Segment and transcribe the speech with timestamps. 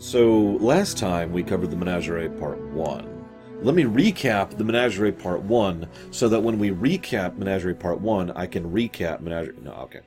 [0.00, 3.26] So, last time we covered the Menagerie Part 1.
[3.62, 8.30] Let me recap the Menagerie Part 1 so that when we recap Menagerie Part 1,
[8.30, 9.56] I can recap Menagerie.
[9.60, 10.02] No, okay.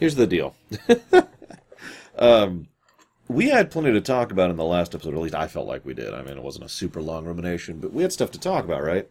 [0.00, 0.56] Here's the deal.
[2.18, 2.66] um,
[3.28, 5.86] we had plenty to talk about in the last episode, at least I felt like
[5.86, 6.12] we did.
[6.12, 8.82] I mean, it wasn't a super long rumination, but we had stuff to talk about,
[8.82, 9.08] right?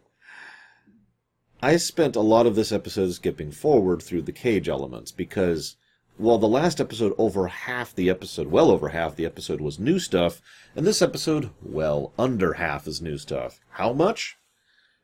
[1.62, 5.76] I spent a lot of this episode skipping forward through the cage elements because
[6.18, 9.98] well, the last episode, over half the episode, well over half the episode was new
[9.98, 10.40] stuff,
[10.74, 13.60] and this episode, well, under half is new stuff.
[13.70, 14.36] How much?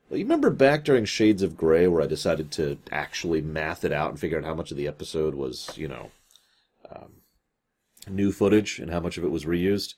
[0.09, 3.93] Well, you remember back during Shades of Grey where I decided to actually math it
[3.93, 6.11] out and figure out how much of the episode was, you know,
[6.91, 7.12] um,
[8.09, 9.95] new footage and how much of it was reused?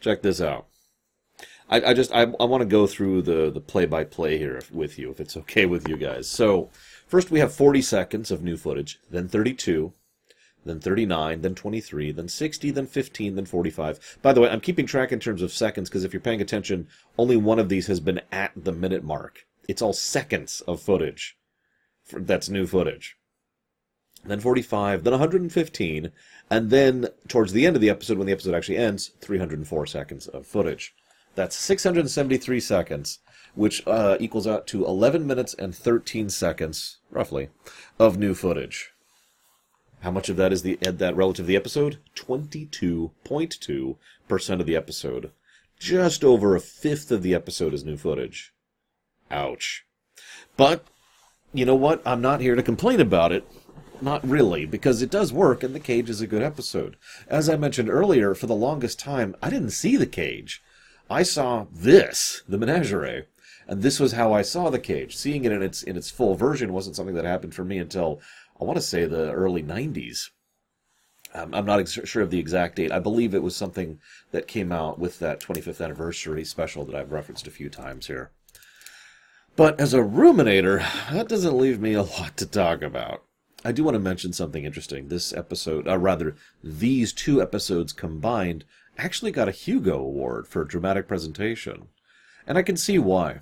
[0.00, 0.66] Check this out.
[1.68, 4.62] I, I just I, I want to go through the the play by play here
[4.70, 6.28] with you if it's okay with you guys.
[6.28, 6.70] So
[7.06, 9.92] first we have 40 seconds of new footage, then 32,
[10.64, 14.18] then 39, then 23, then 60, then 15, then 45.
[14.22, 16.88] By the way, I'm keeping track in terms of seconds because if you're paying attention,
[17.18, 19.46] only one of these has been at the minute mark.
[19.68, 21.36] It's all seconds of footage.
[22.12, 23.16] That's new footage.
[24.24, 26.10] Then 45, then 115,
[26.50, 30.28] and then towards the end of the episode, when the episode actually ends, 304 seconds
[30.28, 30.94] of footage.
[31.34, 33.18] That's 673 seconds,
[33.54, 37.50] which uh, equals out to 11 minutes and 13 seconds, roughly,
[37.98, 38.93] of new footage.
[40.04, 41.96] How much of that is the that relative to the episode?
[42.14, 45.32] 22.2% of the episode.
[45.78, 48.52] Just over a fifth of the episode is new footage.
[49.30, 49.86] Ouch.
[50.58, 50.84] But,
[51.54, 52.02] you know what?
[52.04, 53.48] I'm not here to complain about it.
[54.02, 56.98] Not really, because it does work and The Cage is a good episode.
[57.26, 60.62] As I mentioned earlier, for the longest time, I didn't see The Cage.
[61.08, 63.24] I saw this, The Menagerie.
[63.66, 65.16] And this was how I saw The Cage.
[65.16, 68.20] Seeing it in its in its full version wasn't something that happened for me until
[68.60, 70.30] I want to say the early 90s.
[71.34, 72.92] Um, I'm not ex- sure of the exact date.
[72.92, 73.98] I believe it was something
[74.30, 78.30] that came out with that 25th anniversary special that I've referenced a few times here.
[79.56, 80.78] But as a ruminator,
[81.10, 83.24] that doesn't leave me a lot to talk about.
[83.64, 85.08] I do want to mention something interesting.
[85.08, 88.64] This episode, uh, rather, these two episodes combined
[88.98, 91.88] actually got a Hugo Award for dramatic presentation.
[92.46, 93.40] And I can see why.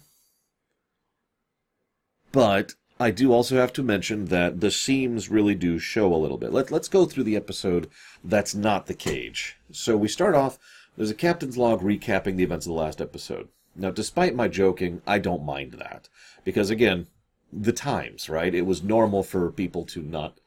[2.30, 6.38] But I do also have to mention that the seams really do show a little
[6.38, 6.52] bit.
[6.52, 7.90] Let, let's go through the episode
[8.22, 9.56] that's not the cage.
[9.72, 10.58] So we start off,
[10.96, 13.48] there's a captain's log recapping the events of the last episode.
[13.74, 16.08] Now, despite my joking, I don't mind that.
[16.44, 17.08] Because again,
[17.52, 18.54] the times, right?
[18.54, 20.38] It was normal for people to not,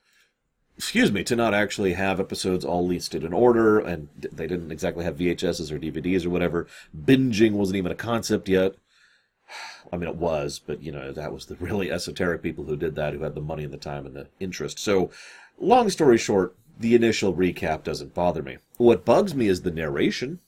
[0.78, 5.04] excuse me, to not actually have episodes all listed in order, and they didn't exactly
[5.04, 6.68] have VHSs or DVDs or whatever.
[6.96, 8.76] Binging wasn't even a concept yet.
[9.92, 12.96] I mean, it was, but you know, that was the really esoteric people who did
[12.96, 14.80] that, who had the money and the time and the interest.
[14.80, 15.12] So,
[15.58, 18.58] long story short, the initial recap doesn't bother me.
[18.78, 20.40] What bugs me is the narration.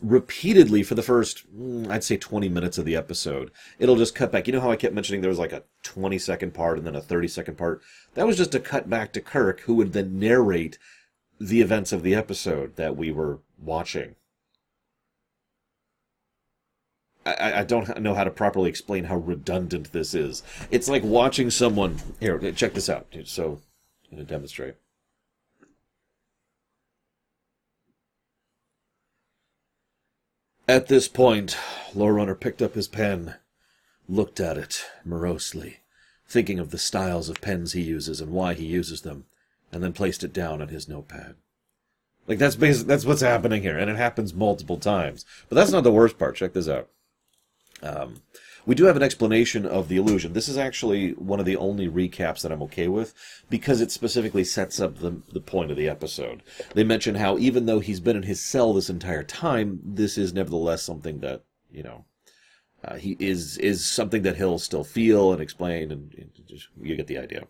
[0.00, 3.50] Repeatedly for the first, mm, I'd say 20 minutes of the episode,
[3.80, 4.46] it'll just cut back.
[4.46, 6.94] You know how I kept mentioning there was like a 20 second part and then
[6.94, 7.82] a 30 second part?
[8.14, 10.78] That was just a cut back to Kirk, who would then narrate
[11.40, 14.14] the events of the episode that we were watching.
[17.34, 20.42] I, I, don't know how to properly explain how redundant this is.
[20.70, 21.98] It's like watching someone.
[22.20, 23.06] Here, check this out.
[23.24, 23.60] So,
[24.10, 24.74] I'm going to demonstrate.
[30.68, 31.56] At this point,
[31.94, 33.36] Runner picked up his pen,
[34.06, 35.78] looked at it morosely,
[36.26, 39.24] thinking of the styles of pens he uses and why he uses them,
[39.72, 41.36] and then placed it down on his notepad.
[42.26, 45.24] Like that's basically that's what's happening here, and it happens multiple times.
[45.48, 46.36] But that's not the worst part.
[46.36, 46.90] Check this out.
[47.82, 48.22] Um,
[48.66, 50.34] we do have an explanation of the illusion.
[50.34, 53.14] This is actually one of the only recaps that I'm okay with
[53.48, 56.42] because it specifically sets up the, the point of the episode.
[56.74, 60.34] They mention how even though he's been in his cell this entire time, this is
[60.34, 62.04] nevertheless something that, you know,
[62.84, 66.94] uh, he is is something that he'll still feel and explain, and, and just, you
[66.94, 67.44] get the idea.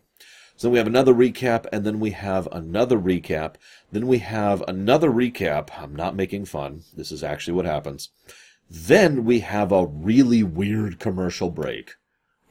[0.55, 3.55] So then we have another recap, and then we have another recap.
[3.91, 5.69] Then we have another recap.
[5.77, 6.83] I'm not making fun.
[6.95, 8.09] This is actually what happens.
[8.69, 11.95] Then we have a really weird commercial break.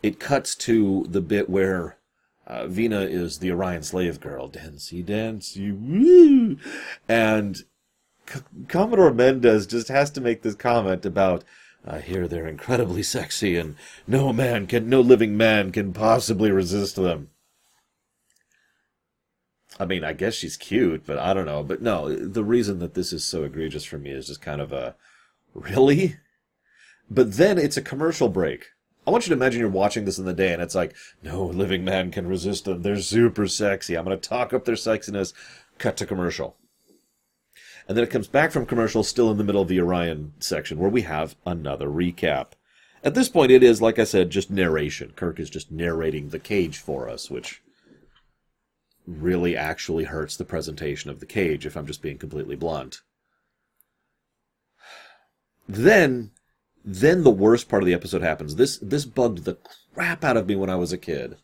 [0.03, 1.99] It cuts to the bit where
[2.47, 6.56] uh, Vina is the Orion slave girl, dancey, dancey, woo,
[7.09, 7.62] and
[8.29, 11.44] C- Commodore Mendez just has to make this comment about.
[11.87, 13.76] I hear they're incredibly sexy, and
[14.06, 17.31] no man can, no living man can possibly resist them.
[19.79, 21.62] I mean, I guess she's cute, but I don't know.
[21.62, 24.73] But no, the reason that this is so egregious for me is just kind of
[24.73, 24.97] a
[25.55, 26.17] really?
[27.11, 28.67] But then it's a commercial break.
[29.06, 31.47] I want you to imagine you're watching this in the day and it's like, no
[31.47, 32.83] living man can resist them.
[32.83, 33.97] They're super sexy.
[33.97, 35.33] I'm going to talk up their sexiness.
[35.79, 36.56] Cut to commercial.
[37.89, 40.79] And then it comes back from commercial, still in the middle of the Orion section,
[40.79, 42.49] where we have another recap.
[43.03, 45.12] At this point, it is, like I said, just narration.
[45.17, 47.62] Kirk is just narrating the cage for us, which
[49.06, 53.00] really actually hurts the presentation of the cage, if I'm just being completely blunt.
[55.69, 56.31] Then,
[56.85, 58.56] then the worst part of the episode happens.
[58.56, 59.59] This this bugged the
[59.94, 61.37] crap out of me when I was a kid.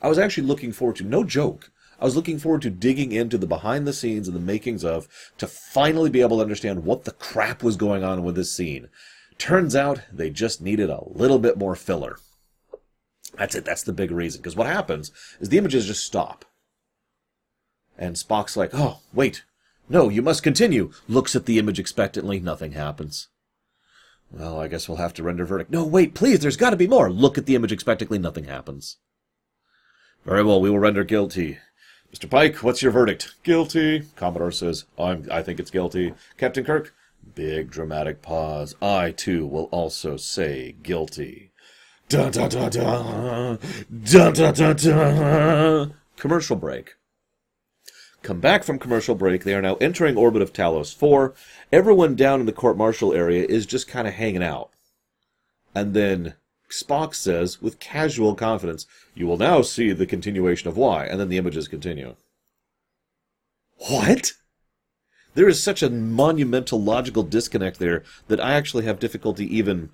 [0.00, 1.70] I was actually looking forward to, no joke,
[2.02, 5.06] I was looking forward to digging into the behind the scenes and the makings of
[5.38, 8.88] to finally be able to understand what the crap was going on with this scene.
[9.38, 12.18] Turns out they just needed a little bit more filler.
[13.38, 13.64] That's it.
[13.64, 14.40] That's the big reason.
[14.40, 16.44] Because what happens is the images just stop.
[17.96, 19.44] And Spock's like, oh, wait.
[19.88, 20.90] No, you must continue.
[21.06, 22.40] Looks at the image expectantly.
[22.40, 23.28] Nothing happens.
[24.32, 25.70] Well, I guess we'll have to render verdict.
[25.70, 27.10] No, wait, please, there's got to be more.
[27.10, 28.18] Look at the image expectantly.
[28.18, 28.96] Nothing happens.
[30.24, 31.58] Very well, we will render guilty.
[32.14, 32.28] Mr.
[32.28, 33.34] Pike, what's your verdict?
[33.42, 34.04] Guilty.
[34.16, 36.14] Commodore says, I'm, I think it's guilty.
[36.38, 36.94] Captain Kirk,
[37.34, 38.74] big dramatic pause.
[38.80, 41.52] I, too, will also say guilty.
[42.08, 43.58] Dun dun dun dun.
[44.04, 45.94] Dun dun dun dun.
[46.16, 46.94] Commercial break.
[48.22, 49.42] Come back from commercial break.
[49.42, 51.34] They are now entering orbit of Talos 4.
[51.72, 54.70] Everyone down in the court martial area is just kind of hanging out.
[55.74, 56.34] And then
[56.70, 61.28] Spock says, with casual confidence, You will now see the continuation of Y, and then
[61.28, 62.14] the images continue.
[63.88, 64.32] What?
[65.34, 69.90] There is such a monumental logical disconnect there that I actually have difficulty even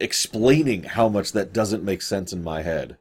[0.00, 2.98] explaining how much that doesn't make sense in my head.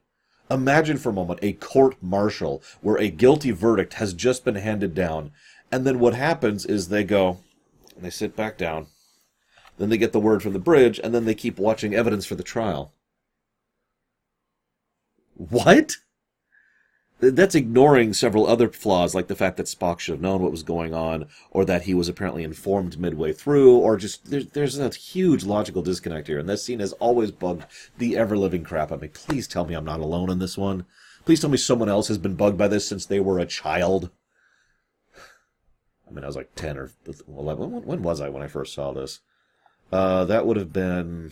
[0.52, 4.94] Imagine for a moment a court martial where a guilty verdict has just been handed
[4.94, 5.32] down,
[5.72, 7.38] and then what happens is they go,
[7.96, 8.88] and they sit back down,
[9.78, 12.36] then they get the word from the bridge, and then they keep watching evidence for
[12.36, 12.94] the trial.
[15.36, 15.96] What?
[17.22, 20.64] That's ignoring several other flaws, like the fact that Spock should have known what was
[20.64, 24.90] going on, or that he was apparently informed midway through, or just there's, there's a
[24.90, 26.40] huge logical disconnect here.
[26.40, 27.66] And this scene has always bugged
[28.00, 29.08] the ever living crap out of me.
[29.08, 30.86] Please tell me I'm not alone in this one.
[31.24, 34.10] Please tell me someone else has been bugged by this since they were a child.
[36.10, 36.90] I mean, I was like 10 or
[37.28, 37.72] 11.
[37.72, 39.20] When, when was I when I first saw this?
[39.92, 41.32] Uh, that would have been.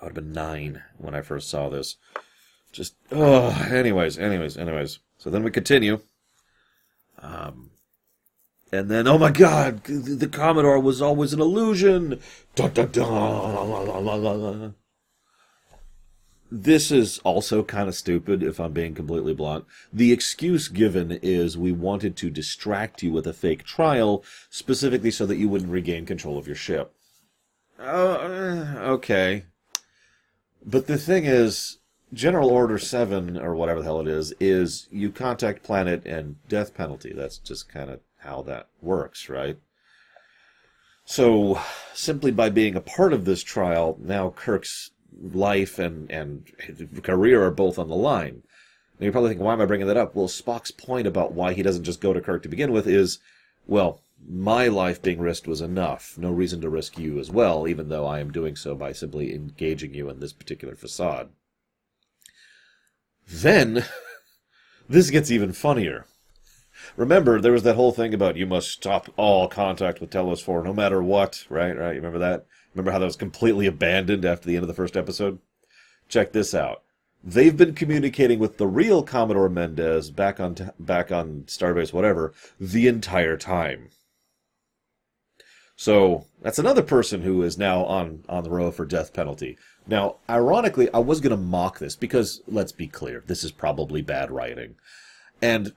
[0.00, 1.96] I would have been nine when I first saw this.
[2.72, 5.00] Just oh, anyways, anyways, anyways.
[5.18, 6.00] So then we continue.
[7.18, 7.70] Um,
[8.72, 12.20] and then oh my God, the Commodore was always an illusion.
[12.54, 14.74] Dun, dun, dun.
[16.52, 19.66] This is also kind of stupid, if I'm being completely blunt.
[19.92, 25.26] The excuse given is we wanted to distract you with a fake trial, specifically so
[25.26, 26.92] that you wouldn't regain control of your ship.
[27.78, 29.44] Uh, okay.
[30.66, 31.78] But the thing is,
[32.12, 36.74] General Order 7, or whatever the hell it is, is you contact planet and death
[36.74, 37.12] penalty.
[37.12, 39.58] That's just kind of how that works, right?
[41.04, 41.60] So,
[41.94, 44.90] simply by being a part of this trial, now Kirk's
[45.20, 46.50] life and, and
[47.02, 48.42] career are both on the line.
[48.98, 50.14] Now you're probably thinking, why am I bringing that up?
[50.14, 53.18] Well, Spock's point about why he doesn't just go to Kirk to begin with is,
[53.66, 56.18] well, my life being risked was enough.
[56.18, 59.34] No reason to risk you as well, even though I am doing so by simply
[59.34, 61.30] engaging you in this particular facade.
[63.30, 63.84] Then,
[64.88, 66.06] this gets even funnier.
[66.96, 70.64] Remember, there was that whole thing about you must stop all contact with Talos 4
[70.64, 71.76] no matter what, right?
[71.76, 71.94] Right?
[71.94, 72.46] You remember that?
[72.74, 75.38] Remember how that was completely abandoned after the end of the first episode?
[76.08, 76.82] Check this out.
[77.22, 82.32] They've been communicating with the real Commodore Mendez back on t- back on Starbase whatever
[82.58, 83.90] the entire time.
[85.76, 89.58] So that's another person who is now on on the row for death penalty.
[89.90, 94.02] Now, ironically, I was going to mock this because let's be clear, this is probably
[94.02, 94.76] bad writing,
[95.42, 95.72] and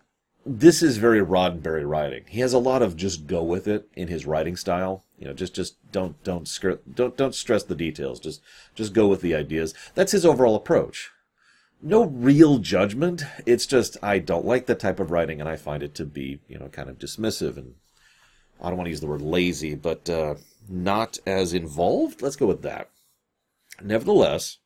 [0.45, 2.25] this is very Roddenberry writing.
[2.27, 5.03] He has a lot of just go with it in his writing style.
[5.17, 8.19] You know, just just don't don't skirt, don't don't stress the details.
[8.19, 8.39] Just
[8.75, 9.73] just go with the ideas.
[9.95, 11.09] That's his overall approach.
[11.81, 13.23] No real judgment.
[13.47, 16.39] It's just I don't like that type of writing, and I find it to be
[16.47, 17.73] you know kind of dismissive and
[18.61, 20.35] I don't want to use the word lazy, but uh,
[20.69, 22.21] not as involved.
[22.21, 22.91] Let's go with that.
[23.83, 24.59] Nevertheless,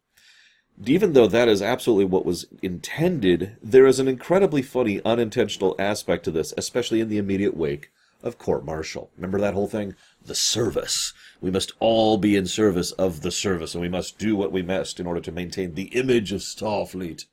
[0.86, 6.24] even though that is absolutely what was intended, there is an incredibly funny unintentional aspect
[6.26, 7.92] to this, especially in the immediate wake
[8.24, 9.10] of court martial.
[9.16, 9.96] Remember that whole thing?
[10.24, 11.14] The service.
[11.42, 14.62] We must all be in service of the service, and we must do what we
[14.62, 17.26] must in order to maintain the image of Starfleet.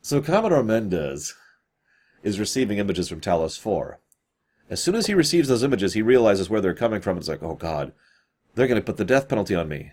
[0.00, 1.34] So Commodore Mendez
[2.22, 4.00] is receiving images from Talos 4.
[4.70, 7.18] As soon as he receives those images, he realizes where they're coming from.
[7.18, 7.92] It's like, oh God,
[8.54, 9.92] they're going to put the death penalty on me.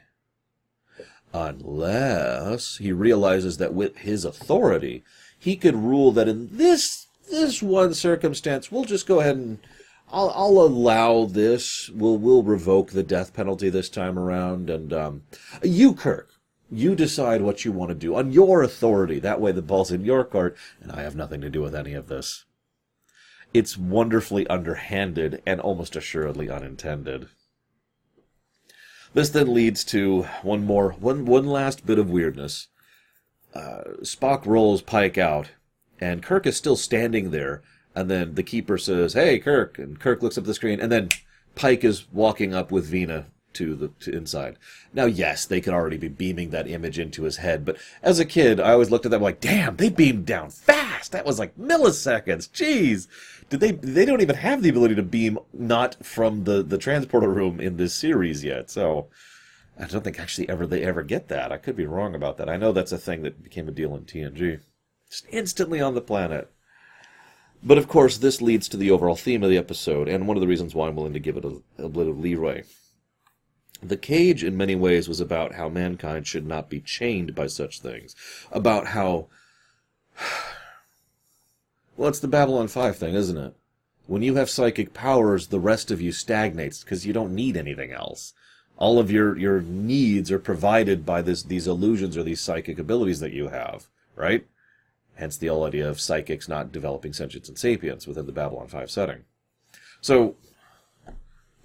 [1.33, 5.03] Unless he realizes that with his authority,
[5.37, 9.59] he could rule that in this this one circumstance, we'll just go ahead and
[10.11, 11.89] I'll, I'll allow this.
[11.89, 15.23] We'll we'll revoke the death penalty this time around, and um,
[15.63, 16.29] you, Kirk,
[16.69, 19.19] you decide what you want to do on your authority.
[19.19, 21.93] That way, the ball's in your court, and I have nothing to do with any
[21.93, 22.43] of this.
[23.53, 27.27] It's wonderfully underhanded and almost assuredly unintended.
[29.13, 32.67] This then leads to one more, one one last bit of weirdness.
[33.53, 35.51] Uh, Spock rolls Pike out,
[35.99, 37.61] and Kirk is still standing there
[37.95, 41.09] and then the keeper says, "Hey, Kirk," and Kirk looks up the screen, and then
[41.55, 44.57] Pike is walking up with Vina to the to inside.
[44.93, 48.25] Now, yes, they could already be beaming that image into his head, but as a
[48.25, 51.11] kid, I always looked at them like, "Damn, they beamed down fast.
[51.11, 52.49] That was like milliseconds.
[52.49, 53.07] Jeez."
[53.49, 53.71] Did they?
[53.71, 57.77] They don't even have the ability to beam not from the the transporter room in
[57.77, 58.69] this series yet.
[58.69, 59.07] So,
[59.77, 61.51] I don't think actually ever they ever get that.
[61.51, 62.49] I could be wrong about that.
[62.49, 64.59] I know that's a thing that became a deal in TNG.
[65.09, 66.49] Just instantly on the planet.
[67.63, 70.41] But of course, this leads to the overall theme of the episode, and one of
[70.41, 72.63] the reasons why I'm willing to give it a, a bit of leeway.
[73.83, 77.79] The cage, in many ways, was about how mankind should not be chained by such
[77.79, 78.15] things.
[78.51, 79.27] About how.
[81.97, 83.53] Well, it's the Babylon 5 thing, isn't it?
[84.07, 87.91] When you have psychic powers, the rest of you stagnates because you don't need anything
[87.91, 88.33] else.
[88.77, 93.19] All of your, your needs are provided by this, these illusions or these psychic abilities
[93.19, 94.47] that you have, right?
[95.15, 98.89] Hence the whole idea of psychics not developing sentience and sapience within the Babylon 5
[98.89, 99.25] setting.
[99.99, 100.35] So,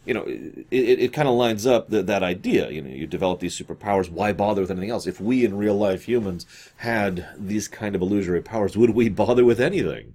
[0.07, 2.71] you know, it, it, it kind of lines up the, that idea.
[2.71, 4.11] You know, you develop these superpowers.
[4.11, 5.07] Why bother with anything else?
[5.07, 6.47] If we in real life humans
[6.77, 10.15] had these kind of illusory powers, would we bother with anything?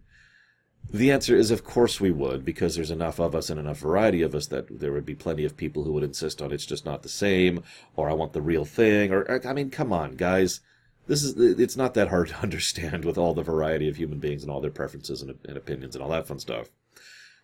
[0.89, 4.21] The answer is, of course, we would, because there's enough of us and enough variety
[4.21, 6.85] of us that there would be plenty of people who would insist on it's just
[6.85, 7.63] not the same,
[7.95, 10.59] or I want the real thing, or I mean, come on, guys
[11.07, 14.43] this is it's not that hard to understand with all the variety of human beings
[14.43, 16.69] and all their preferences and, and opinions and all that fun stuff.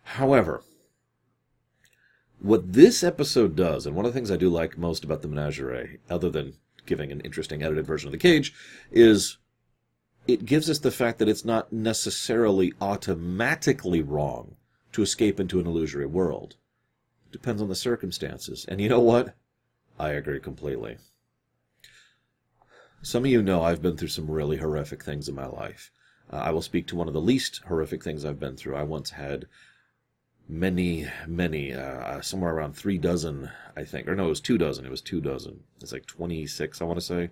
[0.02, 0.62] However,
[2.40, 5.28] what this episode does, and one of the things I do like most about the
[5.28, 6.54] Menagerie, other than
[6.86, 8.54] giving an interesting edited version of the cage,
[8.90, 9.38] is
[10.26, 14.56] it gives us the fact that it's not necessarily automatically wrong
[14.92, 16.56] to escape into an illusory world.
[17.26, 18.64] It depends on the circumstances.
[18.68, 19.34] And you know what?
[19.98, 20.98] I agree completely.
[23.02, 25.90] Some of you know I've been through some really horrific things in my life.
[26.30, 28.76] Uh, I will speak to one of the least horrific things I've been through.
[28.76, 29.46] I once had
[30.48, 34.08] many, many, uh, uh, somewhere around three dozen, I think.
[34.08, 34.84] Or no, it was two dozen.
[34.86, 35.60] It was two dozen.
[35.80, 37.30] It's like 26, I want to say.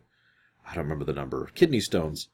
[0.69, 1.51] I don't remember the number.
[1.55, 2.29] Kidney stones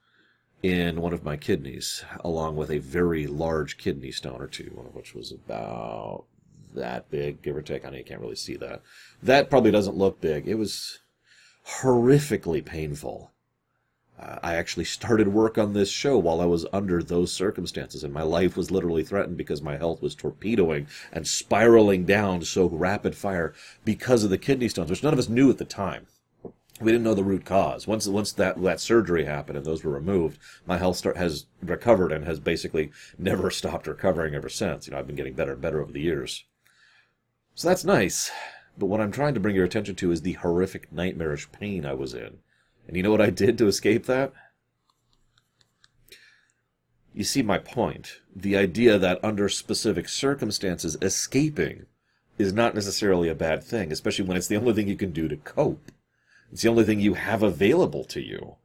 [0.63, 4.87] in one of my kidneys, along with a very large kidney stone or two, one
[4.87, 6.25] of which was about
[6.75, 7.85] that big, give or take.
[7.85, 8.83] I know you can't really see that.
[9.23, 10.47] That probably doesn't look big.
[10.47, 11.01] It was
[11.81, 13.32] horrifically painful.
[14.23, 18.15] Uh, I actually started work on this show while I was under those circumstances, and
[18.15, 23.17] my life was literally threatened because my health was torpedoing and spiraling down so rapid
[23.17, 23.53] fire
[23.85, 26.07] because of the kidney stones, which none of us knew at the time.
[26.81, 27.87] We didn't know the root cause.
[27.87, 32.13] Once once that that surgery happened and those were removed, my health start, has recovered
[32.13, 34.87] and has basically never stopped recovering ever since.
[34.87, 36.45] You know, I've been getting better and better over the years.
[37.55, 38.31] So that's nice.
[38.79, 41.95] But what I'm trying to bring your attention to is the horrific nightmarish pain I
[41.95, 42.39] was in.
[42.87, 44.33] And you know what I did to escape that?
[47.15, 48.21] You see my point.
[48.35, 51.87] The idea that under specific circumstances, escaping
[52.39, 55.29] is not necessarily a bad thing, especially when it's the only thing you can do
[55.29, 55.93] to cope.
[56.51, 58.57] It's the only thing you have available to you.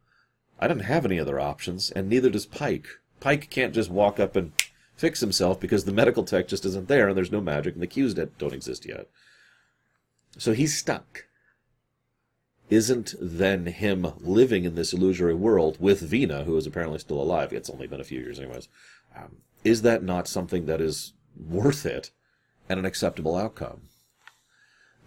[0.60, 2.88] I didn't have any other options, and neither does Pike.
[3.20, 4.54] Pike can't just walk up and
[4.96, 7.88] fix himself because the medical tech just isn't there and there's no magic and the
[7.88, 9.08] cues don't exist yet.
[10.38, 11.27] So he's stuck.
[12.70, 17.54] Isn't then him living in this illusory world with Vina, who is apparently still alive?
[17.54, 18.68] It's only been a few years, anyways.
[19.16, 22.12] Um, is that not something that is worth it
[22.68, 23.84] and an acceptable outcome?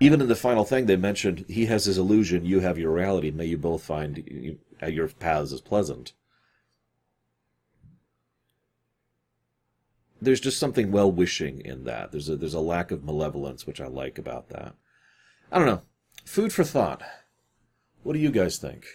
[0.03, 3.31] Even in the final thing, they mentioned he has his illusion, you have your reality.
[3.31, 6.15] May you both find your paths as pleasant.
[10.23, 12.13] There's just something well wishing in that.
[12.13, 14.75] There's a there's a lack of malevolence, which I like about that.
[15.53, 15.83] I don't know.
[16.25, 17.03] Food for thought.
[18.03, 18.87] What do you guys think?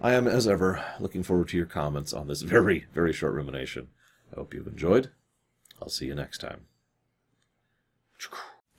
[0.00, 3.88] I am, as ever, looking forward to your comments on this very, very short rumination.
[4.32, 5.10] I hope you've enjoyed.
[5.80, 6.62] I'll see you next time.